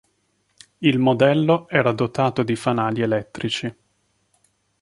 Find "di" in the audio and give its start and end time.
2.41-2.55